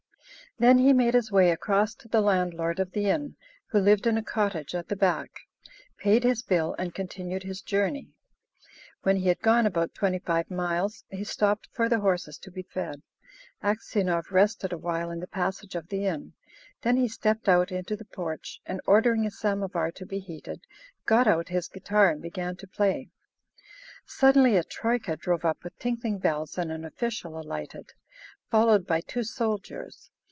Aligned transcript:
Then 0.59 0.77
he 0.77 0.93
made 0.93 1.15
his 1.15 1.31
way 1.31 1.49
across 1.49 1.95
to 1.95 2.07
the 2.07 2.21
landlord 2.21 2.79
of 2.79 2.91
the 2.91 3.09
inn 3.09 3.35
(who 3.67 3.79
lived 3.79 4.05
in 4.05 4.15
a 4.15 4.21
cottage 4.21 4.75
at 4.75 4.89
the 4.89 4.95
back), 4.95 5.31
paid 5.97 6.23
his 6.23 6.43
bill, 6.43 6.75
and 6.77 6.93
continued 6.93 7.41
his 7.41 7.61
journey. 7.61 8.11
When 9.01 9.15
he 9.15 9.29
had 9.29 9.39
gone 9.41 9.65
about 9.65 9.95
twenty 9.95 10.19
five 10.19 10.51
miles, 10.51 11.03
he 11.09 11.23
stopped 11.23 11.69
for 11.73 11.89
the 11.89 12.01
horses 12.01 12.37
to 12.39 12.51
be 12.51 12.61
fed. 12.61 13.01
Aksionov 13.63 14.29
rested 14.29 14.71
awhile 14.71 15.09
in 15.09 15.19
the 15.19 15.25
passage 15.27 15.73
of 15.73 15.87
the 15.87 16.05
inn, 16.05 16.33
then 16.81 16.97
he 16.97 17.07
stepped 17.07 17.49
out 17.49 17.71
into 17.71 17.95
the 17.95 18.05
porch, 18.05 18.59
and, 18.65 18.81
ordering 18.85 19.25
a 19.25 19.31
samovar 19.31 19.89
to 19.93 20.05
be 20.05 20.19
heated, 20.19 20.61
got 21.07 21.27
out 21.27 21.47
his 21.47 21.69
guitar 21.69 22.11
and 22.11 22.21
began 22.21 22.55
to 22.57 22.67
play. 22.67 23.09
Suddenly 24.05 24.57
a 24.57 24.63
troika 24.63 25.15
drove 25.15 25.43
up 25.45 25.63
with 25.63 25.79
tinkling 25.79 26.19
bells 26.19 26.55
and 26.57 26.71
an 26.71 26.85
official 26.85 27.39
alighted, 27.39 27.93
followed 28.51 28.85
by 28.85 29.01
two 29.01 29.23
soldiers. 29.23 30.11